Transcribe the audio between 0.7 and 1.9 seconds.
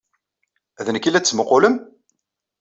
D nekk ay la d-tettmuqqulem?